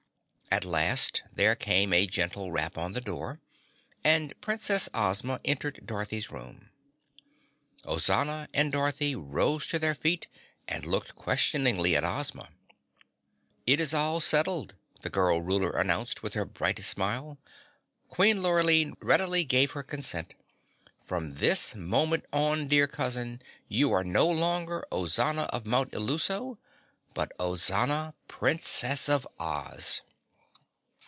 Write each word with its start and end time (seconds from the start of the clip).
At 0.53 0.65
last 0.65 1.21
there 1.33 1.55
came 1.55 1.93
a 1.93 2.05
gentle 2.05 2.51
rap 2.51 2.77
on 2.77 2.91
the 2.91 2.99
door, 2.99 3.39
and 4.03 4.33
Princess 4.41 4.89
Ozma 4.93 5.39
entered 5.45 5.83
Dorothy's 5.85 6.29
room. 6.29 6.71
Ozana 7.85 8.49
and 8.53 8.69
Dorothy 8.69 9.15
rose 9.15 9.65
to 9.69 9.79
their 9.79 9.95
feet 9.95 10.27
and 10.67 10.85
looked 10.85 11.15
questioningly 11.15 11.95
at 11.95 12.03
Ozma. 12.03 12.49
"It 13.65 13.79
is 13.79 13.93
all 13.93 14.19
settled," 14.19 14.75
the 14.99 15.09
Girl 15.09 15.41
Ruler 15.41 15.71
announced 15.71 16.21
with 16.21 16.33
her 16.33 16.43
brightest 16.43 16.89
smile. 16.89 17.37
"Queen 18.09 18.43
Lurline 18.43 18.95
readily 18.99 19.45
gave 19.45 19.71
her 19.71 19.83
consent. 19.83 20.35
From 20.99 21.35
this 21.35 21.75
moment 21.75 22.25
on, 22.33 22.67
dear 22.67 22.87
cousin, 22.87 23.41
you 23.69 23.93
are 23.93 24.03
no 24.03 24.27
longer 24.27 24.83
Ozana 24.91 25.43
of 25.45 25.65
Mount 25.65 25.93
Illuso, 25.93 26.57
but 27.13 27.31
Ozana, 27.39 28.15
Princess 28.27 29.07
of 29.07 29.25
Oz." 29.39 30.01